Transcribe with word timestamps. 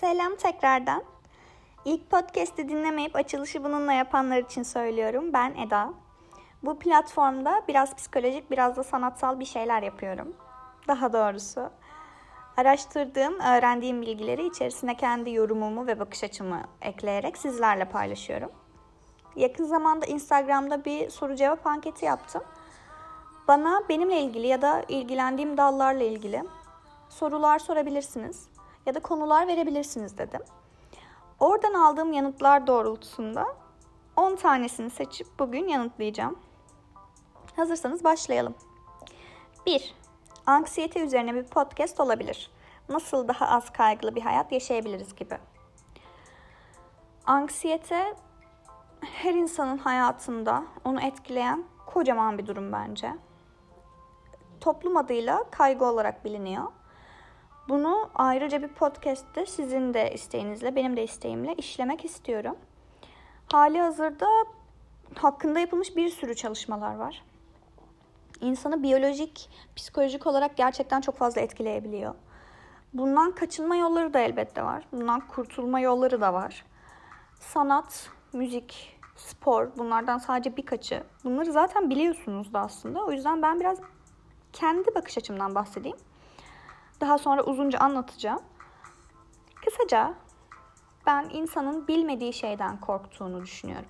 Selam 0.00 0.36
tekrardan. 0.36 1.02
İlk 1.84 2.10
podcast'i 2.10 2.68
dinlemeyip 2.68 3.16
açılışı 3.16 3.64
bununla 3.64 3.92
yapanlar 3.92 4.38
için 4.38 4.62
söylüyorum. 4.62 5.32
Ben 5.32 5.54
Eda. 5.54 5.92
Bu 6.62 6.78
platformda 6.78 7.62
biraz 7.68 7.96
psikolojik, 7.96 8.50
biraz 8.50 8.76
da 8.76 8.82
sanatsal 8.82 9.40
bir 9.40 9.44
şeyler 9.44 9.82
yapıyorum. 9.82 10.36
Daha 10.88 11.12
doğrusu 11.12 11.70
araştırdığım, 12.56 13.40
öğrendiğim 13.40 14.02
bilgileri 14.02 14.46
içerisine 14.46 14.96
kendi 14.96 15.30
yorumumu 15.30 15.86
ve 15.86 15.98
bakış 15.98 16.24
açımı 16.24 16.62
ekleyerek 16.82 17.38
sizlerle 17.38 17.84
paylaşıyorum. 17.84 18.50
Yakın 19.36 19.64
zamanda 19.64 20.06
Instagram'da 20.06 20.84
bir 20.84 21.10
soru 21.10 21.36
cevap 21.36 21.66
anketi 21.66 22.04
yaptım. 22.04 22.42
Bana 23.48 23.82
benimle 23.88 24.20
ilgili 24.20 24.46
ya 24.46 24.62
da 24.62 24.84
ilgilendiğim 24.88 25.56
dallarla 25.56 26.04
ilgili 26.04 26.44
sorular 27.08 27.58
sorabilirsiniz 27.58 28.55
ya 28.86 28.94
da 28.94 29.00
konular 29.00 29.46
verebilirsiniz 29.46 30.18
dedim. 30.18 30.40
Oradan 31.40 31.74
aldığım 31.74 32.12
yanıtlar 32.12 32.66
doğrultusunda 32.66 33.46
10 34.16 34.36
tanesini 34.36 34.90
seçip 34.90 35.38
bugün 35.38 35.68
yanıtlayacağım. 35.68 36.38
Hazırsanız 37.56 38.04
başlayalım. 38.04 38.54
1. 39.66 39.94
Anksiyete 40.46 41.00
üzerine 41.00 41.34
bir 41.34 41.44
podcast 41.44 42.00
olabilir. 42.00 42.50
Nasıl 42.88 43.28
daha 43.28 43.48
az 43.48 43.72
kaygılı 43.72 44.14
bir 44.14 44.22
hayat 44.22 44.52
yaşayabiliriz 44.52 45.16
gibi. 45.16 45.38
Anksiyete 47.26 48.14
her 49.00 49.34
insanın 49.34 49.78
hayatında 49.78 50.64
onu 50.84 51.00
etkileyen 51.00 51.64
kocaman 51.86 52.38
bir 52.38 52.46
durum 52.46 52.72
bence. 52.72 53.14
Toplum 54.60 54.96
adıyla 54.96 55.44
kaygı 55.50 55.84
olarak 55.84 56.24
biliniyor. 56.24 56.64
Bunu 57.68 58.10
ayrıca 58.14 58.62
bir 58.62 58.68
podcast'te 58.68 59.46
sizin 59.46 59.94
de 59.94 60.14
isteğinizle, 60.14 60.76
benim 60.76 60.96
de 60.96 61.04
isteğimle 61.04 61.54
işlemek 61.54 62.04
istiyorum. 62.04 62.56
Hali 63.52 63.80
hazırda 63.80 64.26
hakkında 65.14 65.58
yapılmış 65.58 65.96
bir 65.96 66.08
sürü 66.08 66.34
çalışmalar 66.34 66.94
var. 66.94 67.22
İnsanı 68.40 68.82
biyolojik, 68.82 69.50
psikolojik 69.76 70.26
olarak 70.26 70.56
gerçekten 70.56 71.00
çok 71.00 71.16
fazla 71.16 71.40
etkileyebiliyor. 71.40 72.14
Bundan 72.94 73.34
kaçınma 73.34 73.76
yolları 73.76 74.14
da 74.14 74.18
elbette 74.18 74.62
var. 74.62 74.84
Bundan 74.92 75.20
kurtulma 75.28 75.80
yolları 75.80 76.20
da 76.20 76.32
var. 76.32 76.64
Sanat, 77.40 78.10
müzik, 78.32 78.98
spor 79.16 79.68
bunlardan 79.78 80.18
sadece 80.18 80.56
birkaçı. 80.56 81.02
Bunları 81.24 81.52
zaten 81.52 81.90
biliyorsunuz 81.90 82.52
da 82.52 82.60
aslında. 82.60 83.04
O 83.04 83.12
yüzden 83.12 83.42
ben 83.42 83.60
biraz 83.60 83.78
kendi 84.52 84.94
bakış 84.94 85.18
açımdan 85.18 85.54
bahsedeyim. 85.54 85.96
Daha 87.00 87.18
sonra 87.18 87.42
uzunca 87.42 87.78
anlatacağım. 87.78 88.40
Kısaca 89.64 90.14
ben 91.06 91.28
insanın 91.32 91.88
bilmediği 91.88 92.32
şeyden 92.32 92.80
korktuğunu 92.80 93.42
düşünüyorum. 93.42 93.88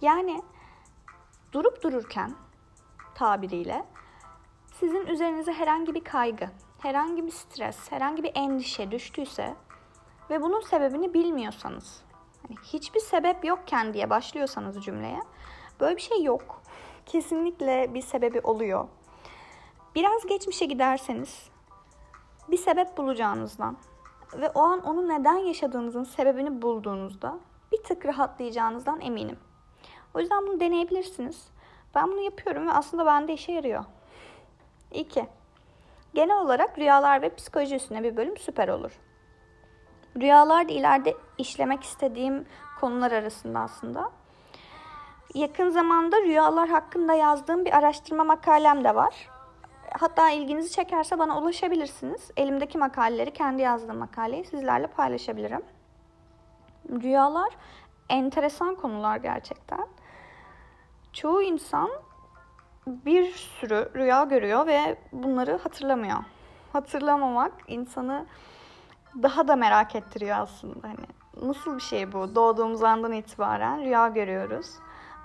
Yani 0.00 0.42
durup 1.52 1.82
dururken 1.82 2.34
tabiriyle 3.14 3.84
sizin 4.80 5.06
üzerinize 5.06 5.52
herhangi 5.52 5.94
bir 5.94 6.04
kaygı, 6.04 6.48
herhangi 6.78 7.26
bir 7.26 7.30
stres, 7.30 7.92
herhangi 7.92 8.22
bir 8.22 8.32
endişe 8.34 8.90
düştüyse 8.90 9.54
ve 10.30 10.42
bunun 10.42 10.60
sebebini 10.60 11.14
bilmiyorsanız, 11.14 12.02
hani 12.42 12.56
hiçbir 12.62 13.00
sebep 13.00 13.44
yokken 13.44 13.94
diye 13.94 14.10
başlıyorsanız 14.10 14.84
cümleye, 14.84 15.20
böyle 15.80 15.96
bir 15.96 16.02
şey 16.02 16.22
yok. 16.22 16.62
Kesinlikle 17.06 17.94
bir 17.94 18.02
sebebi 18.02 18.40
oluyor. 18.40 18.88
Biraz 19.94 20.26
geçmişe 20.26 20.64
giderseniz 20.64 21.50
bir 22.50 22.56
sebep 22.56 22.96
bulacağınızdan 22.96 23.76
ve 24.34 24.50
o 24.50 24.60
an 24.60 24.84
onu 24.84 25.08
neden 25.08 25.36
yaşadığınızın 25.36 26.04
sebebini 26.04 26.62
bulduğunuzda 26.62 27.38
bir 27.72 27.82
tık 27.82 28.06
rahatlayacağınızdan 28.06 29.00
eminim. 29.00 29.38
O 30.14 30.20
yüzden 30.20 30.46
bunu 30.46 30.60
deneyebilirsiniz. 30.60 31.48
Ben 31.94 32.12
bunu 32.12 32.20
yapıyorum 32.20 32.66
ve 32.66 32.72
aslında 32.72 33.06
bende 33.06 33.32
işe 33.32 33.52
yarıyor. 33.52 33.84
2. 34.92 35.26
Genel 36.14 36.40
olarak 36.40 36.78
rüyalar 36.78 37.22
ve 37.22 37.34
psikoloji 37.34 37.76
üstüne 37.76 38.02
bir 38.02 38.16
bölüm 38.16 38.36
süper 38.36 38.68
olur. 38.68 38.92
Rüyalar 40.16 40.68
da 40.68 40.72
ileride 40.72 41.14
işlemek 41.38 41.82
istediğim 41.82 42.46
konular 42.80 43.12
arasında 43.12 43.60
aslında. 43.60 44.10
Yakın 45.34 45.70
zamanda 45.70 46.16
rüyalar 46.22 46.68
hakkında 46.68 47.14
yazdığım 47.14 47.64
bir 47.64 47.76
araştırma 47.78 48.24
makalem 48.24 48.84
de 48.84 48.94
var. 48.94 49.28
Hatta 49.92 50.30
ilginizi 50.30 50.72
çekerse 50.72 51.18
bana 51.18 51.38
ulaşabilirsiniz. 51.38 52.30
Elimdeki 52.36 52.78
makaleleri, 52.78 53.30
kendi 53.30 53.62
yazdığım 53.62 53.96
makaleyi 53.96 54.44
sizlerle 54.44 54.86
paylaşabilirim. 54.86 55.62
Rüyalar 56.90 57.50
enteresan 58.08 58.74
konular 58.74 59.16
gerçekten. 59.16 59.86
Çoğu 61.12 61.42
insan 61.42 61.90
bir 62.86 63.32
sürü 63.32 63.90
rüya 63.94 64.24
görüyor 64.24 64.66
ve 64.66 64.98
bunları 65.12 65.56
hatırlamıyor. 65.56 66.18
Hatırlamamak 66.72 67.52
insanı 67.66 68.26
daha 69.22 69.48
da 69.48 69.56
merak 69.56 69.94
ettiriyor 69.94 70.36
aslında. 70.38 70.88
Hani 70.88 71.06
nasıl 71.48 71.76
bir 71.76 71.82
şey 71.82 72.12
bu? 72.12 72.34
Doğduğumuz 72.34 72.82
andan 72.82 73.12
itibaren 73.12 73.80
rüya 73.80 74.08
görüyoruz. 74.08 74.66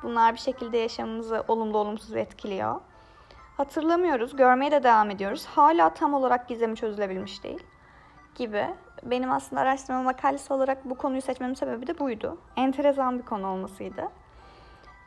Bunlar 0.03 0.33
bir 0.33 0.39
şekilde 0.39 0.77
yaşamımızı 0.77 1.43
olumlu 1.47 1.77
olumsuz 1.77 2.15
etkiliyor. 2.15 2.81
Hatırlamıyoruz, 3.57 4.35
görmeye 4.35 4.71
de 4.71 4.83
devam 4.83 5.09
ediyoruz. 5.09 5.45
Hala 5.45 5.93
tam 5.93 6.13
olarak 6.13 6.47
gizemi 6.47 6.75
çözülebilmiş 6.75 7.43
değil 7.43 7.63
gibi. 8.35 8.67
Benim 9.03 9.31
aslında 9.31 9.61
araştırma 9.61 10.03
makalesi 10.03 10.53
olarak 10.53 10.85
bu 10.85 10.97
konuyu 10.97 11.21
seçmemin 11.21 11.53
sebebi 11.53 11.87
de 11.87 11.99
buydu. 11.99 12.37
Enteresan 12.55 13.19
bir 13.19 13.25
konu 13.25 13.47
olmasıydı. 13.47 14.09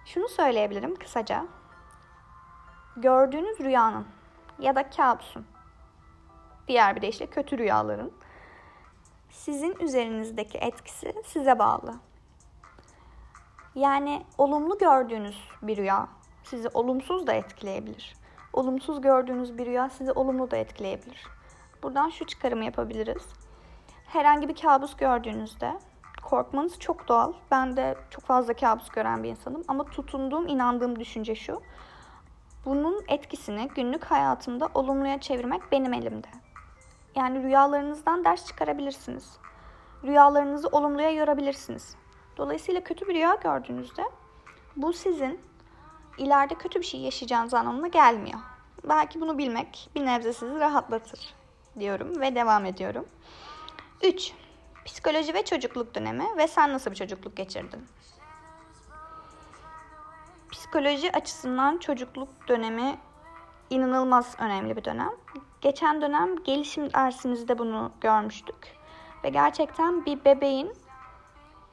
Şunu 0.04 0.28
söyleyebilirim 0.28 0.96
kısaca. 0.96 1.46
Gördüğünüz 2.96 3.60
rüyanın 3.60 4.06
ya 4.58 4.76
da 4.76 4.90
kabusun, 4.90 5.46
diğer 6.68 6.96
bir 6.96 7.02
deyişle 7.02 7.26
kötü 7.26 7.58
rüyaların 7.58 8.12
sizin 9.30 9.76
üzerinizdeki 9.80 10.58
etkisi 10.58 11.14
size 11.24 11.58
bağlı. 11.58 11.94
Yani 13.74 14.26
olumlu 14.38 14.78
gördüğünüz 14.78 15.48
bir 15.62 15.76
rüya 15.76 16.08
sizi 16.44 16.68
olumsuz 16.68 17.26
da 17.26 17.32
etkileyebilir 17.32 18.15
olumsuz 18.56 19.00
gördüğünüz 19.00 19.58
bir 19.58 19.66
rüya 19.66 19.88
sizi 19.88 20.12
olumlu 20.12 20.50
da 20.50 20.56
etkileyebilir. 20.56 21.26
Buradan 21.82 22.10
şu 22.10 22.26
çıkarımı 22.26 22.64
yapabiliriz. 22.64 23.22
Herhangi 24.06 24.48
bir 24.48 24.56
kabus 24.56 24.96
gördüğünüzde 24.96 25.78
korkmanız 26.22 26.78
çok 26.78 27.08
doğal. 27.08 27.32
Ben 27.50 27.76
de 27.76 27.96
çok 28.10 28.24
fazla 28.24 28.54
kabus 28.54 28.88
gören 28.88 29.22
bir 29.22 29.28
insanım 29.28 29.64
ama 29.68 29.84
tutunduğum, 29.84 30.48
inandığım 30.48 31.00
düşünce 31.00 31.34
şu. 31.34 31.62
Bunun 32.64 33.04
etkisini 33.08 33.68
günlük 33.68 34.04
hayatımda 34.04 34.68
olumluya 34.74 35.20
çevirmek 35.20 35.72
benim 35.72 35.92
elimde. 35.92 36.28
Yani 37.16 37.42
rüyalarınızdan 37.42 38.24
ders 38.24 38.46
çıkarabilirsiniz. 38.46 39.38
Rüyalarınızı 40.04 40.68
olumluya 40.68 41.10
yorabilirsiniz. 41.10 41.96
Dolayısıyla 42.36 42.80
kötü 42.80 43.08
bir 43.08 43.14
rüya 43.14 43.34
gördüğünüzde 43.34 44.02
bu 44.76 44.92
sizin 44.92 45.40
ileride 46.18 46.54
kötü 46.54 46.80
bir 46.80 46.84
şey 46.84 47.00
yaşayacağınız 47.00 47.54
anlamına 47.54 47.88
gelmiyor. 47.88 48.40
Belki 48.88 49.20
bunu 49.20 49.38
bilmek 49.38 49.90
bir 49.94 50.06
nebze 50.06 50.32
sizi 50.32 50.60
rahatlatır 50.60 51.34
diyorum 51.78 52.20
ve 52.20 52.34
devam 52.34 52.64
ediyorum. 52.64 53.06
3. 54.02 54.32
Psikoloji 54.84 55.34
ve 55.34 55.44
çocukluk 55.44 55.94
dönemi 55.94 56.24
ve 56.36 56.48
sen 56.48 56.72
nasıl 56.72 56.90
bir 56.90 56.96
çocukluk 56.96 57.36
geçirdin? 57.36 57.86
Psikoloji 60.52 61.16
açısından 61.16 61.78
çocukluk 61.78 62.48
dönemi 62.48 62.98
inanılmaz 63.70 64.34
önemli 64.38 64.76
bir 64.76 64.84
dönem. 64.84 65.12
Geçen 65.60 66.02
dönem 66.02 66.44
gelişim 66.44 66.92
dersimizde 66.92 67.58
bunu 67.58 67.92
görmüştük. 68.00 68.76
Ve 69.24 69.28
gerçekten 69.28 70.06
bir 70.06 70.24
bebeğin 70.24 70.72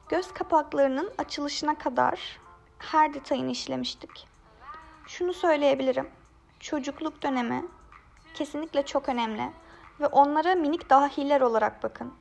göz 0.08 0.32
kapaklarının 0.32 1.10
açılışına 1.18 1.78
kadar 1.78 2.40
her 2.78 3.14
detayını 3.14 3.50
işlemiştik 3.50 4.33
şunu 5.06 5.32
söyleyebilirim. 5.32 6.10
Çocukluk 6.60 7.22
dönemi 7.22 7.64
kesinlikle 8.34 8.86
çok 8.86 9.08
önemli 9.08 9.52
ve 10.00 10.06
onlara 10.06 10.54
minik 10.54 10.90
dahiler 10.90 11.40
olarak 11.40 11.82
bakın. 11.82 12.14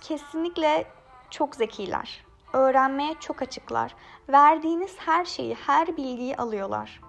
Kesinlikle 0.00 0.86
çok 1.30 1.56
zekiler. 1.56 2.24
Öğrenmeye 2.52 3.14
çok 3.20 3.42
açıklar. 3.42 3.94
Verdiğiniz 4.28 4.96
her 4.98 5.24
şeyi, 5.24 5.54
her 5.54 5.96
bilgiyi 5.96 6.36
alıyorlar. 6.36 7.00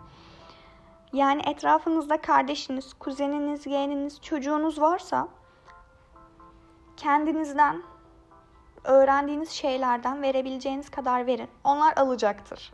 Yani 1.14 1.42
etrafınızda 1.46 2.22
kardeşiniz, 2.22 2.94
kuzeniniz, 2.94 3.68
yeğeniniz, 3.68 4.22
çocuğunuz 4.22 4.82
varsa 4.82 5.28
kendinizden 6.98 7.84
öğrendiğiniz 8.84 9.50
şeylerden 9.50 10.22
verebileceğiniz 10.22 10.90
kadar 10.90 11.28
verin. 11.28 11.50
Onlar 11.64 11.98
alacaktır. 11.98 12.72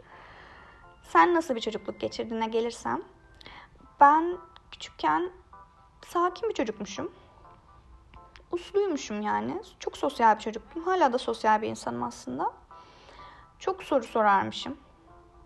Sen 1.13 1.33
nasıl 1.33 1.55
bir 1.55 1.61
çocukluk 1.61 1.99
geçirdiğine 1.99 2.47
gelirsem. 2.47 3.01
Ben 3.99 4.37
küçükken 4.71 5.31
sakin 6.07 6.49
bir 6.49 6.53
çocukmuşum. 6.53 7.11
usluymuşum 8.51 9.21
yani. 9.21 9.61
Çok 9.79 9.97
sosyal 9.97 10.35
bir 10.35 10.41
çocuktum. 10.41 10.83
Hala 10.83 11.13
da 11.13 11.17
sosyal 11.17 11.61
bir 11.61 11.67
insanım 11.67 12.03
aslında. 12.03 12.51
Çok 13.59 13.83
soru 13.83 14.03
sorarmışım. 14.03 14.77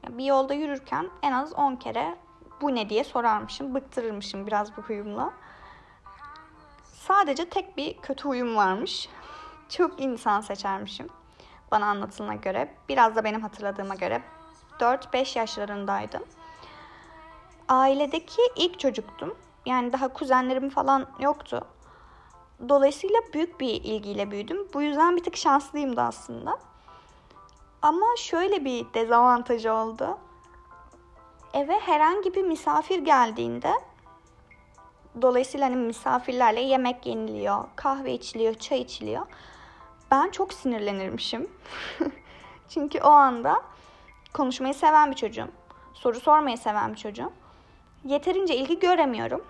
Bir 0.09 0.25
yolda 0.25 0.53
yürürken 0.53 1.09
en 1.21 1.31
az 1.31 1.53
10 1.53 1.75
kere 1.75 2.17
bu 2.61 2.75
ne 2.75 2.89
diye 2.89 3.03
sorarmışım. 3.03 3.75
Bıktırırmışım 3.75 4.47
biraz 4.47 4.77
bu 4.77 4.81
huyumla. 4.81 5.33
Sadece 6.83 7.49
tek 7.49 7.77
bir 7.77 7.97
kötü 7.97 8.23
huyum 8.23 8.55
varmış. 8.55 9.09
Çok 9.69 10.01
insan 10.01 10.41
seçermişim. 10.41 11.07
Bana 11.71 11.85
anlatılana 11.85 12.35
göre. 12.35 12.75
Biraz 12.89 13.15
da 13.15 13.23
benim 13.23 13.41
hatırladığıma 13.41 13.95
göre. 13.95 14.21
4-5 14.79 15.39
yaşlarındaydım. 15.39 16.23
Ailedeki 17.67 18.41
ilk 18.55 18.79
çocuktum. 18.79 19.37
Yani 19.65 19.93
daha 19.93 20.07
kuzenlerim 20.07 20.69
falan 20.69 21.07
yoktu. 21.19 21.61
Dolayısıyla 22.69 23.19
büyük 23.33 23.59
bir 23.59 23.67
ilgiyle 23.67 24.31
büyüdüm. 24.31 24.67
Bu 24.73 24.81
yüzden 24.81 25.17
bir 25.17 25.23
tık 25.23 25.37
şanslıyım 25.37 25.97
da 25.97 26.03
aslında. 26.03 26.59
Ama 27.81 28.05
şöyle 28.17 28.65
bir 28.65 28.85
dezavantajı 28.93 29.73
oldu. 29.73 30.17
Eve 31.53 31.79
herhangi 31.79 32.35
bir 32.35 32.43
misafir 32.43 32.99
geldiğinde 32.99 33.73
dolayısıyla 35.21 35.67
hani 35.67 35.75
misafirlerle 35.75 36.61
yemek 36.61 37.05
yeniliyor, 37.05 37.63
kahve 37.75 38.13
içiliyor, 38.13 38.53
çay 38.53 38.81
içiliyor. 38.81 39.25
Ben 40.11 40.29
çok 40.29 40.53
sinirlenirmişim. 40.53 41.51
Çünkü 42.69 42.99
o 42.99 43.09
anda 43.09 43.61
konuşmayı 44.33 44.73
seven 44.73 45.11
bir 45.11 45.15
çocuğum. 45.15 45.49
Soru 45.93 46.19
sormayı 46.19 46.57
seven 46.57 46.91
bir 46.91 46.97
çocuğum. 46.97 47.31
Yeterince 48.03 48.55
ilgi 48.55 48.79
göremiyorum. 48.79 49.45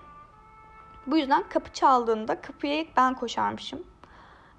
Bu 1.07 1.17
yüzden 1.17 1.43
kapı 1.49 1.73
çaldığında 1.73 2.41
kapıya 2.41 2.79
ilk 2.79 2.97
ben 2.97 3.13
koşarmışım. 3.13 3.83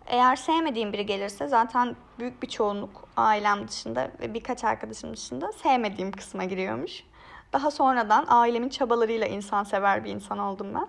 Eğer 0.07 0.37
sevmediğim 0.37 0.93
biri 0.93 1.07
gelirse 1.07 1.49
zaten 1.49 1.97
büyük 2.19 2.43
bir 2.43 2.49
çoğunluk 2.49 3.09
ailem 3.17 3.69
dışında 3.69 4.11
ve 4.21 4.35
birkaç 4.35 4.65
arkadaşım 4.65 5.13
dışında 5.13 5.53
sevmediğim 5.53 6.13
kısma 6.13 6.45
giriyormuş. 6.45 7.05
Daha 7.53 7.71
sonradan 7.71 8.25
ailemin 8.29 8.69
çabalarıyla 8.69 9.27
insan 9.27 9.65
sever 9.65 10.05
bir 10.05 10.11
insan 10.11 10.39
oldum 10.39 10.75
ben. 10.75 10.87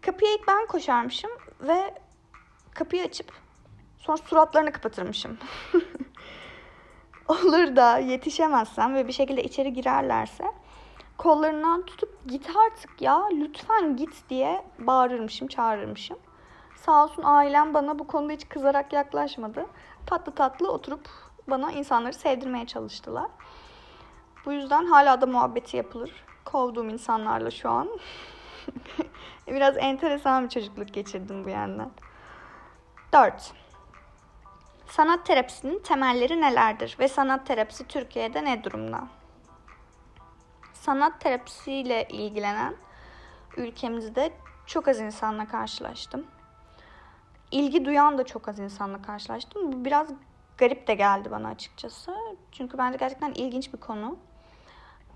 Kapıya 0.00 0.32
ilk 0.32 0.48
ben 0.48 0.66
koşarmışım 0.66 1.30
ve 1.60 1.94
kapıyı 2.74 3.02
açıp 3.04 3.32
sonra 3.98 4.16
suratlarını 4.16 4.72
kapatırmışım. 4.72 5.38
Olur 7.28 7.76
da 7.76 7.98
yetişemezsem 7.98 8.94
ve 8.94 9.08
bir 9.08 9.12
şekilde 9.12 9.42
içeri 9.42 9.72
girerlerse 9.72 10.44
kollarından 11.18 11.86
tutup 11.86 12.28
git 12.28 12.50
artık 12.66 13.02
ya 13.02 13.26
lütfen 13.32 13.96
git 13.96 14.30
diye 14.30 14.64
bağırırmışım, 14.78 15.48
çağırırmışım. 15.48 16.18
Sağ 16.76 17.04
olsun 17.04 17.22
ailem 17.22 17.74
bana 17.74 17.98
bu 17.98 18.06
konuda 18.06 18.32
hiç 18.32 18.48
kızarak 18.48 18.92
yaklaşmadı. 18.92 19.66
Tatlı 20.06 20.32
tatlı 20.32 20.72
oturup 20.72 21.08
bana 21.48 21.72
insanları 21.72 22.12
sevdirmeye 22.12 22.66
çalıştılar. 22.66 23.30
Bu 24.44 24.52
yüzden 24.52 24.86
hala 24.86 25.20
da 25.20 25.26
muhabbeti 25.26 25.76
yapılır. 25.76 26.24
Kovduğum 26.44 26.88
insanlarla 26.88 27.50
şu 27.50 27.70
an. 27.70 27.88
Biraz 29.46 29.76
enteresan 29.76 30.44
bir 30.44 30.48
çocukluk 30.48 30.94
geçirdim 30.94 31.44
bu 31.44 31.48
yandan. 31.48 31.90
4. 33.12 33.52
Sanat 34.88 35.26
terapisinin 35.26 35.78
temelleri 35.78 36.40
nelerdir 36.40 36.96
ve 36.98 37.08
sanat 37.08 37.46
terapisi 37.46 37.86
Türkiye'de 37.86 38.44
ne 38.44 38.64
durumda? 38.64 39.08
Sanat 40.74 41.20
terapisiyle 41.20 42.08
ilgilenen 42.08 42.74
ülkemizde 43.56 44.32
çok 44.66 44.88
az 44.88 45.00
insanla 45.00 45.48
karşılaştım. 45.48 46.26
İlgi 47.50 47.84
duyan 47.84 48.18
da 48.18 48.24
çok 48.24 48.48
az 48.48 48.58
insanla 48.58 49.02
karşılaştım. 49.02 49.72
Bu 49.72 49.84
biraz 49.84 50.08
garip 50.58 50.86
de 50.86 50.94
geldi 50.94 51.30
bana 51.30 51.48
açıkçası. 51.48 52.14
Çünkü 52.52 52.78
bence 52.78 52.98
gerçekten 52.98 53.32
ilginç 53.32 53.72
bir 53.72 53.78
konu. 53.80 54.16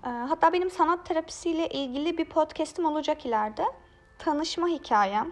Ee, 0.05 0.09
hatta 0.09 0.53
benim 0.53 0.69
sanat 0.69 1.05
terapisiyle 1.05 1.69
ilgili 1.69 2.17
bir 2.17 2.25
podcast'im 2.25 2.85
olacak 2.85 3.25
ileride. 3.25 3.65
Tanışma 4.19 4.67
hikayem 4.67 5.31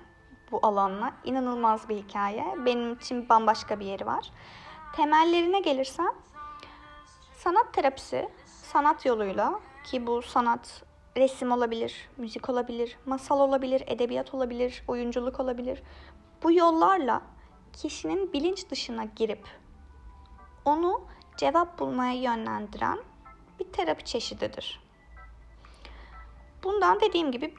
bu 0.52 0.60
alanla 0.64 1.12
inanılmaz 1.24 1.90
bir 1.90 1.96
hikaye. 1.96 2.46
Benim 2.66 2.94
için 2.94 3.30
bambaşka 3.30 3.80
bir 3.80 3.86
yeri 3.86 4.06
var. 4.06 4.32
Temellerine 4.96 5.60
gelirsem 5.60 6.12
sanat 7.34 7.74
terapisi 7.74 8.30
sanat 8.46 9.06
yoluyla 9.06 9.60
ki 9.84 10.08
bu 10.08 10.22
sanat 10.22 10.84
resim 11.18 11.52
olabilir, 11.52 12.10
müzik 12.18 12.50
olabilir, 12.50 12.98
masal 13.06 13.40
olabilir, 13.40 13.84
edebiyat 13.88 14.34
olabilir, 14.34 14.84
oyunculuk 14.88 15.40
olabilir. 15.40 15.84
Bu 16.44 16.52
yollarla 16.52 17.22
kişinin 17.74 18.34
bilinç 18.34 18.70
dışına 18.70 19.04
girip 19.04 19.48
onu 20.66 21.02
cevap 21.38 21.80
bulmaya 21.80 22.14
yönlendiren 22.14 23.00
bir 23.60 23.66
terapi 23.66 24.06
çeşididir. 24.06 24.82
Bundan 26.64 27.00
dediğim 27.00 27.32
gibi 27.32 27.54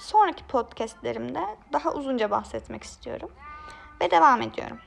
sonraki 0.00 0.44
podcastlerimde 0.44 1.56
daha 1.72 1.92
uzunca 1.92 2.30
bahsetmek 2.30 2.84
istiyorum. 2.84 3.30
Ve 4.02 4.10
devam 4.10 4.42
ediyorum. 4.42 4.78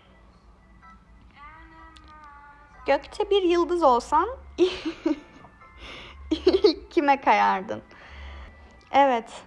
Gökte 2.85 3.29
bir 3.29 3.41
yıldız 3.41 3.83
olsan 3.83 4.29
ilk 4.57 5.21
kime 6.91 7.21
kayardın? 7.21 7.81
Evet. 8.91 9.43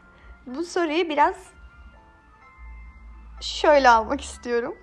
Bu 0.47 0.65
soruyu 0.65 1.09
biraz 1.09 1.37
şöyle 3.41 3.89
almak 3.89 4.21
istiyorum. 4.21 4.77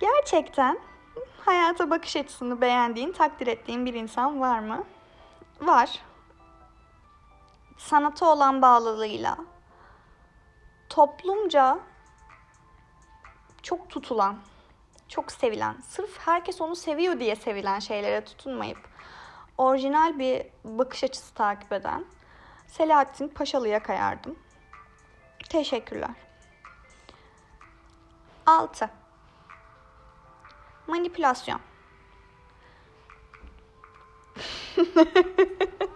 Gerçekten 0.00 0.78
hayata 1.44 1.90
bakış 1.90 2.16
açısını 2.16 2.60
beğendiğin, 2.60 3.12
takdir 3.12 3.46
ettiğin 3.46 3.86
bir 3.86 3.94
insan 3.94 4.40
var 4.40 4.58
mı? 4.58 4.84
Var. 5.60 6.00
Sanata 7.88 8.26
olan 8.26 8.62
bağlılığıyla 8.62 9.38
toplumca 10.88 11.78
çok 13.62 13.90
tutulan, 13.90 14.38
çok 15.08 15.32
sevilen, 15.32 15.76
sırf 15.80 16.18
herkes 16.18 16.60
onu 16.60 16.76
seviyor 16.76 17.20
diye 17.20 17.36
sevilen 17.36 17.78
şeylere 17.78 18.24
tutunmayıp 18.24 18.78
orijinal 19.58 20.18
bir 20.18 20.46
bakış 20.64 21.04
açısı 21.04 21.34
takip 21.34 21.72
eden 21.72 22.04
Selahattin 22.66 23.28
Paşalı'ya 23.28 23.82
kayardım. 23.82 24.38
Teşekkürler. 25.48 26.14
6. 28.46 28.90
Manipülasyon. 30.86 31.60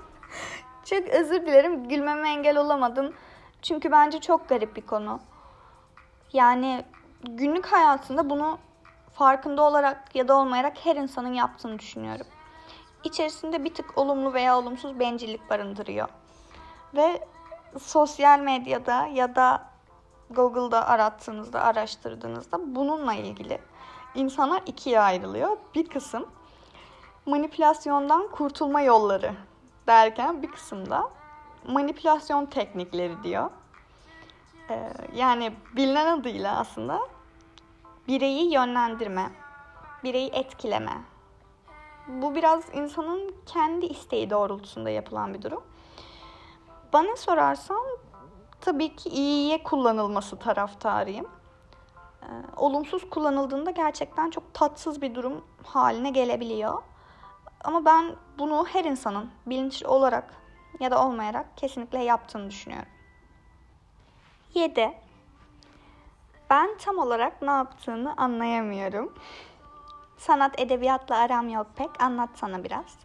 çok 0.90 1.08
özür 1.08 1.46
dilerim. 1.46 1.88
Gülmeme 1.88 2.28
engel 2.28 2.56
olamadım. 2.56 3.14
Çünkü 3.62 3.92
bence 3.92 4.20
çok 4.20 4.48
garip 4.48 4.76
bir 4.76 4.86
konu. 4.86 5.20
Yani 6.32 6.84
günlük 7.22 7.66
hayatında 7.66 8.30
bunu 8.30 8.58
farkında 9.12 9.62
olarak 9.62 10.16
ya 10.16 10.28
da 10.28 10.36
olmayarak 10.36 10.86
her 10.86 10.96
insanın 10.96 11.32
yaptığını 11.32 11.78
düşünüyorum. 11.78 12.26
İçerisinde 13.04 13.64
bir 13.64 13.74
tık 13.74 13.98
olumlu 13.98 14.32
veya 14.32 14.58
olumsuz 14.58 15.00
bencillik 15.00 15.50
barındırıyor. 15.50 16.08
Ve 16.94 17.28
sosyal 17.78 18.40
medyada 18.40 19.06
ya 19.06 19.34
da 19.34 19.62
Google'da 20.30 20.86
arattığınızda, 20.86 21.62
araştırdığınızda 21.62 22.74
bununla 22.74 23.14
ilgili 23.14 23.58
insanlar 24.14 24.62
ikiye 24.66 25.00
ayrılıyor. 25.00 25.56
Bir 25.74 25.88
kısım 25.88 26.26
manipülasyondan 27.26 28.28
kurtulma 28.28 28.80
yolları 28.80 29.32
derken 29.86 30.42
bir 30.42 30.50
kısımda 30.50 31.10
manipülasyon 31.68 32.46
teknikleri 32.46 33.22
diyor. 33.22 33.50
Ee, 34.70 34.92
yani 35.14 35.52
bilinen 35.76 36.20
adıyla 36.20 36.58
aslında 36.58 37.00
bireyi 38.08 38.52
yönlendirme, 38.52 39.30
bireyi 40.04 40.30
etkileme. 40.30 41.02
Bu 42.08 42.34
biraz 42.34 42.64
insanın 42.74 43.34
kendi 43.46 43.86
isteği 43.86 44.30
doğrultusunda 44.30 44.90
yapılan 44.90 45.34
bir 45.34 45.42
durum. 45.42 45.62
Bana 46.92 47.16
sorarsan 47.16 47.86
tabii 48.60 48.96
ki 48.96 49.08
iyiye 49.08 49.62
kullanılması 49.62 50.38
taraftarıyım. 50.38 51.26
Ee, 52.22 52.26
olumsuz 52.56 53.10
kullanıldığında 53.10 53.70
gerçekten 53.70 54.30
çok 54.30 54.54
tatsız 54.54 55.02
bir 55.02 55.14
durum 55.14 55.44
haline 55.64 56.10
gelebiliyor. 56.10 56.82
Ama 57.64 57.84
ben 57.84 58.16
bunu 58.38 58.66
her 58.72 58.84
insanın 58.84 59.30
bilinçli 59.46 59.86
olarak 59.86 60.34
ya 60.80 60.90
da 60.90 61.06
olmayarak 61.06 61.56
kesinlikle 61.56 62.04
yaptığını 62.04 62.50
düşünüyorum. 62.50 62.88
7. 64.54 64.94
Ben 66.50 66.76
tam 66.78 66.98
olarak 66.98 67.42
ne 67.42 67.50
yaptığını 67.50 68.14
anlayamıyorum. 68.16 69.14
Sanat 70.16 70.60
edebiyatla 70.60 71.16
aram 71.16 71.48
yok 71.48 71.66
pek. 71.76 72.02
Anlatsana 72.02 72.64
biraz. 72.64 72.98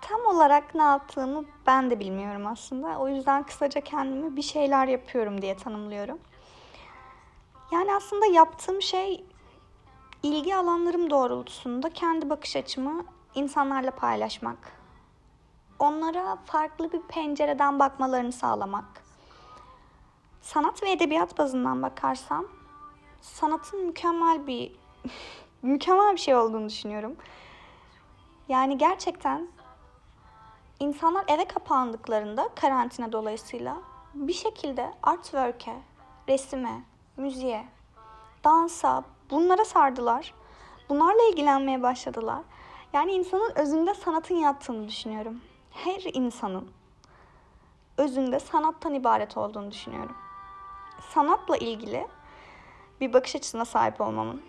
Tam 0.00 0.20
olarak 0.26 0.74
ne 0.74 0.82
yaptığımı 0.82 1.44
ben 1.66 1.90
de 1.90 2.00
bilmiyorum 2.00 2.46
aslında. 2.46 2.98
O 2.98 3.08
yüzden 3.08 3.42
kısaca 3.42 3.80
kendimi 3.80 4.36
bir 4.36 4.42
şeyler 4.42 4.86
yapıyorum 4.86 5.42
diye 5.42 5.56
tanımlıyorum. 5.56 6.18
Yani 7.72 7.94
aslında 7.94 8.26
yaptığım 8.26 8.82
şey 8.82 9.24
ilgi 10.22 10.56
alanlarım 10.56 11.10
doğrultusunda 11.10 11.90
kendi 11.90 12.30
bakış 12.30 12.56
açımı 12.56 13.04
insanlarla 13.34 13.90
paylaşmak. 13.90 14.58
Onlara 15.78 16.36
farklı 16.44 16.92
bir 16.92 17.00
pencereden 17.02 17.78
bakmalarını 17.78 18.32
sağlamak. 18.32 19.04
Sanat 20.42 20.82
ve 20.82 20.90
edebiyat 20.90 21.38
bazından 21.38 21.82
bakarsam 21.82 22.46
sanatın 23.20 23.86
mükemmel 23.86 24.46
bir 24.46 24.76
mükemmel 25.62 26.12
bir 26.12 26.20
şey 26.20 26.34
olduğunu 26.34 26.68
düşünüyorum. 26.68 27.16
Yani 28.48 28.78
gerçekten 28.78 29.48
insanlar 30.80 31.24
eve 31.28 31.44
kapandıklarında 31.44 32.48
karantina 32.54 33.12
dolayısıyla 33.12 33.76
bir 34.14 34.32
şekilde 34.32 34.94
artwork'e, 35.02 35.76
resime, 36.28 36.82
müziğe, 37.16 37.64
dansa 38.44 39.04
bunlara 39.30 39.64
sardılar. 39.64 40.34
Bunlarla 40.88 41.22
ilgilenmeye 41.30 41.82
başladılar. 41.82 42.40
Yani 42.94 43.12
insanın 43.12 43.52
özünde 43.54 43.94
sanatın 43.94 44.34
yattığını 44.34 44.88
düşünüyorum. 44.88 45.40
Her 45.70 46.02
insanın 46.14 46.70
özünde 47.98 48.40
sanattan 48.40 48.94
ibaret 48.94 49.36
olduğunu 49.36 49.70
düşünüyorum. 49.70 50.16
Sanatla 51.10 51.56
ilgili 51.56 52.06
bir 53.00 53.12
bakış 53.12 53.36
açısına 53.36 53.64
sahip 53.64 54.00
olmamın 54.00 54.42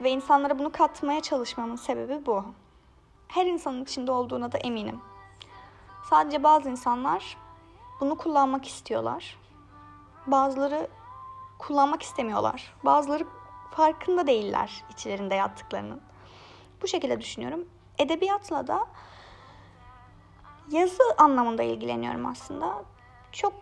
ve 0.00 0.10
insanlara 0.10 0.58
bunu 0.58 0.72
katmaya 0.72 1.20
çalışmamın 1.20 1.76
sebebi 1.76 2.26
bu. 2.26 2.44
Her 3.28 3.46
insanın 3.46 3.82
içinde 3.82 4.12
olduğuna 4.12 4.52
da 4.52 4.58
eminim. 4.58 5.00
Sadece 6.10 6.42
bazı 6.42 6.70
insanlar 6.70 7.38
bunu 8.00 8.16
kullanmak 8.16 8.68
istiyorlar. 8.68 9.38
Bazıları 10.26 10.88
kullanmak 11.58 12.02
istemiyorlar. 12.02 12.74
Bazıları 12.84 13.24
farkında 13.70 14.26
değiller 14.26 14.84
içlerinde 14.90 15.34
yattıklarının. 15.34 16.00
Bu 16.82 16.88
şekilde 16.88 17.20
düşünüyorum. 17.20 17.64
Edebiyatla 17.98 18.66
da 18.66 18.86
yazı 20.70 21.02
anlamında 21.18 21.62
ilgileniyorum 21.62 22.26
aslında. 22.26 22.84
Çok 23.32 23.54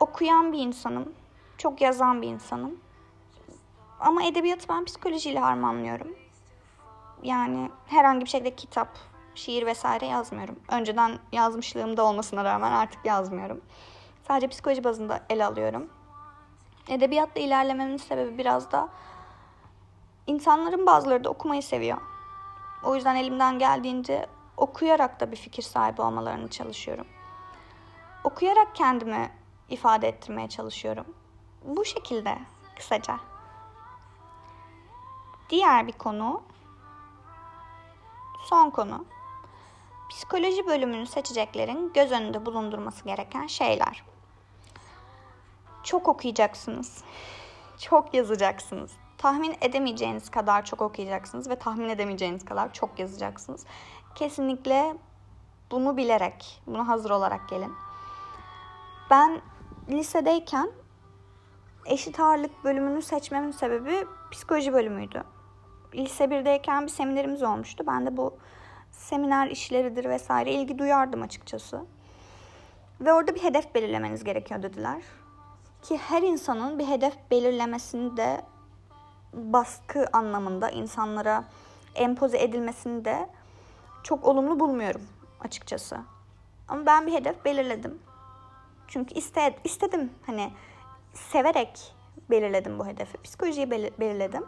okuyan 0.00 0.52
bir 0.52 0.58
insanım. 0.58 1.12
Çok 1.58 1.80
yazan 1.80 2.22
bir 2.22 2.28
insanım. 2.28 2.80
Ama 4.00 4.22
edebiyatı 4.22 4.68
ben 4.68 4.84
psikolojiyle 4.84 5.38
harmanlıyorum. 5.38 6.16
Yani 7.22 7.70
herhangi 7.86 8.24
bir 8.24 8.30
şekilde 8.30 8.54
kitap, 8.54 8.88
şiir 9.34 9.66
vesaire 9.66 10.06
yazmıyorum. 10.06 10.56
Önceden 10.68 11.18
yazmışlığım 11.32 11.96
da 11.96 12.04
olmasına 12.04 12.44
rağmen 12.44 12.72
artık 12.72 13.04
yazmıyorum. 13.04 13.60
Sadece 14.28 14.48
psikoloji 14.48 14.84
bazında 14.84 15.20
ele 15.30 15.44
alıyorum. 15.44 15.90
Edebiyatla 16.88 17.40
ilerlememin 17.40 17.96
sebebi 17.96 18.38
biraz 18.38 18.72
da 18.72 18.88
insanların 20.26 20.86
bazıları 20.86 21.24
da 21.24 21.30
okumayı 21.30 21.62
seviyor. 21.62 21.98
O 22.82 22.94
yüzden 22.94 23.16
elimden 23.16 23.58
geldiğince 23.58 24.26
okuyarak 24.56 25.20
da 25.20 25.32
bir 25.32 25.36
fikir 25.36 25.62
sahibi 25.62 26.02
olmalarını 26.02 26.48
çalışıyorum. 26.48 27.06
Okuyarak 28.24 28.74
kendimi 28.74 29.30
ifade 29.68 30.08
ettirmeye 30.08 30.48
çalışıyorum. 30.48 31.06
Bu 31.64 31.84
şekilde 31.84 32.38
kısaca. 32.76 33.20
Diğer 35.50 35.86
bir 35.86 35.92
konu, 35.92 36.42
son 38.44 38.70
konu. 38.70 39.04
Psikoloji 40.10 40.66
bölümünü 40.66 41.06
seçeceklerin 41.06 41.92
göz 41.92 42.12
önünde 42.12 42.46
bulundurması 42.46 43.04
gereken 43.04 43.46
şeyler. 43.46 44.04
Çok 45.82 46.08
okuyacaksınız. 46.08 47.04
Çok 47.78 48.14
yazacaksınız. 48.14 48.92
Tahmin 49.18 49.56
edemeyeceğiniz 49.60 50.30
kadar 50.30 50.64
çok 50.64 50.82
okuyacaksınız 50.82 51.50
ve 51.50 51.56
tahmin 51.56 51.88
edemeyeceğiniz 51.88 52.44
kadar 52.44 52.72
çok 52.72 52.98
yazacaksınız. 52.98 53.64
Kesinlikle 54.14 54.96
bunu 55.70 55.96
bilerek, 55.96 56.62
bunu 56.66 56.88
hazır 56.88 57.10
olarak 57.10 57.48
gelin. 57.48 57.72
Ben 59.10 59.40
lisedeyken 59.88 60.70
eşit 61.86 62.20
ağırlık 62.20 62.64
bölümünü 62.64 63.02
seçmemin 63.02 63.50
sebebi 63.50 64.06
psikoloji 64.30 64.72
bölümüydü. 64.72 65.24
Lise 65.94 66.24
1'deyken 66.24 66.82
bir 66.82 66.88
seminerimiz 66.88 67.42
olmuştu. 67.42 67.84
Ben 67.86 68.06
de 68.06 68.16
bu 68.16 68.38
seminer 68.90 69.50
işleridir 69.50 70.04
vesaire 70.04 70.52
ilgi 70.52 70.78
duyardım 70.78 71.22
açıkçası. 71.22 71.84
Ve 73.00 73.12
orada 73.12 73.34
bir 73.34 73.42
hedef 73.42 73.74
belirlemeniz 73.74 74.24
gerekiyor 74.24 74.62
dediler. 74.62 75.02
Ki 75.82 75.96
her 75.96 76.22
insanın 76.22 76.78
bir 76.78 76.88
hedef 76.88 77.14
belirlemesini 77.30 78.16
de 78.16 78.42
baskı 79.32 80.06
anlamında 80.12 80.70
insanlara 80.70 81.44
empoze 81.94 82.42
edilmesini 82.42 83.04
de 83.04 83.28
çok 84.02 84.24
olumlu 84.24 84.60
bulmuyorum 84.60 85.02
açıkçası. 85.40 85.98
Ama 86.68 86.86
ben 86.86 87.06
bir 87.06 87.12
hedef 87.12 87.44
belirledim. 87.44 87.98
Çünkü 88.88 89.14
iste, 89.14 89.56
istedim 89.64 90.10
hani 90.26 90.52
severek 91.14 91.94
belirledim 92.30 92.78
bu 92.78 92.86
hedefi. 92.86 93.18
Psikolojiyi 93.22 93.70
belirledim. 93.70 94.44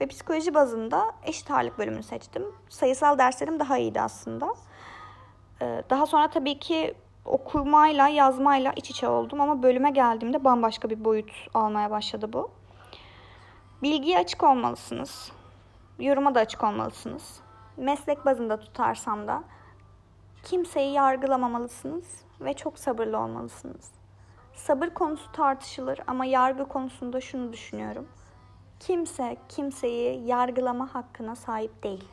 Ve 0.00 0.06
psikoloji 0.06 0.54
bazında 0.54 1.12
eşit 1.22 1.50
ağırlık 1.50 1.78
bölümünü 1.78 2.02
seçtim. 2.02 2.42
Sayısal 2.68 3.18
derslerim 3.18 3.60
daha 3.60 3.78
iyiydi 3.78 4.00
aslında. 4.00 4.54
Ee, 5.62 5.82
daha 5.90 6.06
sonra 6.06 6.30
tabii 6.30 6.58
ki 6.58 6.94
okumayla, 7.24 8.08
yazmayla 8.08 8.72
iç 8.76 8.90
içe 8.90 9.08
oldum 9.08 9.40
ama 9.40 9.62
bölüme 9.62 9.90
geldiğimde 9.90 10.44
bambaşka 10.44 10.90
bir 10.90 11.04
boyut 11.04 11.30
almaya 11.54 11.90
başladı 11.90 12.32
bu. 12.32 12.50
Bilgiye 13.84 14.18
açık 14.18 14.42
olmalısınız. 14.42 15.32
Yoruma 15.98 16.34
da 16.34 16.40
açık 16.40 16.64
olmalısınız. 16.64 17.40
Meslek 17.76 18.24
bazında 18.26 18.60
tutarsam 18.60 19.28
da 19.28 19.44
kimseyi 20.42 20.92
yargılamamalısınız 20.92 22.24
ve 22.40 22.54
çok 22.54 22.78
sabırlı 22.78 23.18
olmalısınız. 23.18 23.92
Sabır 24.54 24.90
konusu 24.90 25.32
tartışılır 25.32 26.00
ama 26.06 26.24
yargı 26.24 26.68
konusunda 26.68 27.20
şunu 27.20 27.52
düşünüyorum. 27.52 28.08
Kimse 28.80 29.36
kimseyi 29.48 30.26
yargılama 30.26 30.94
hakkına 30.94 31.36
sahip 31.36 31.82
değil 31.82 32.08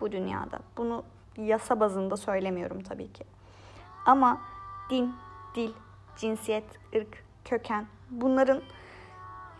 bu 0.00 0.12
dünyada. 0.12 0.58
Bunu 0.76 1.04
yasa 1.36 1.80
bazında 1.80 2.16
söylemiyorum 2.16 2.82
tabii 2.82 3.12
ki. 3.12 3.24
Ama 4.06 4.40
din, 4.90 5.14
dil, 5.54 5.72
cinsiyet, 6.16 6.78
ırk, 6.94 7.24
köken 7.44 7.86
bunların 8.10 8.62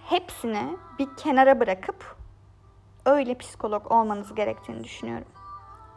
hepsini 0.08 0.76
bir 0.98 1.16
kenara 1.16 1.60
bırakıp 1.60 2.16
öyle 3.06 3.38
psikolog 3.38 3.92
olmanız 3.92 4.34
gerektiğini 4.34 4.84
düşünüyorum. 4.84 5.28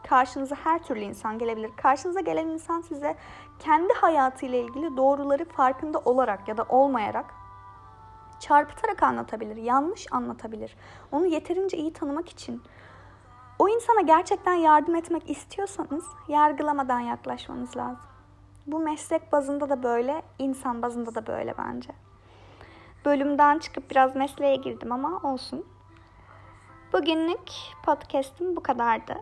Karşınıza 0.10 0.56
her 0.56 0.84
türlü 0.84 1.00
insan 1.00 1.40
gelebilir. 1.40 1.72
Karşınıza 1.78 2.20
gelen 2.20 2.48
insan 2.48 2.82
size 2.82 3.16
kendi 3.60 3.94
hayatıyla 3.94 4.58
ilgili 4.58 4.98
doğruları 4.98 5.46
farkında 5.46 6.00
olarak 6.00 6.48
ya 6.48 6.58
da 6.58 6.64
olmayarak 6.70 7.26
çarpıtarak 8.40 9.04
anlatabilir, 9.04 9.56
yanlış 9.56 10.06
anlatabilir. 10.12 10.76
Onu 11.12 11.26
yeterince 11.26 11.78
iyi 11.78 11.94
tanımak 11.94 12.30
için 12.30 12.64
o 13.60 13.70
insana 13.70 14.02
gerçekten 14.02 14.54
yardım 14.54 14.96
etmek 14.96 15.30
istiyorsanız 15.30 16.06
yargılamadan 16.28 17.00
yaklaşmanız 17.00 17.78
lazım. 17.78 18.10
Bu 18.68 18.80
meslek 18.80 19.32
bazında 19.32 19.70
da 19.70 19.84
böyle, 19.84 20.22
insan 20.40 20.82
bazında 20.82 21.16
da 21.16 21.28
böyle 21.28 21.58
bence. 21.58 22.07
Bölümden 23.06 23.60
çıkıp 23.60 23.92
biraz 23.92 24.16
mesleğe 24.16 24.56
girdim 24.56 24.92
ama 24.92 25.32
olsun. 25.34 25.66
Bugünlük 26.94 27.51
podcast'im 27.86 28.56
bu 28.56 28.63
kadardı. 28.63 29.13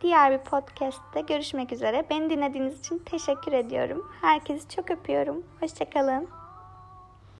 Diğer 0.00 0.32
bir 0.32 0.44
podcast'te 0.44 1.20
görüşmek 1.20 1.72
üzere. 1.72 2.06
Beni 2.10 2.30
dinlediğiniz 2.30 2.80
için 2.80 2.98
teşekkür 2.98 3.52
ediyorum. 3.52 4.10
Herkesi 4.20 4.68
çok 4.68 4.90
öpüyorum. 4.90 5.42
Hoşçakalın. 5.60 6.43